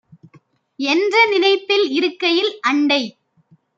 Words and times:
என்ற 0.79 1.15
நினைப்பில் 1.29 1.85
இருக்கையில், 1.89 2.51
அண்டை 2.61 3.01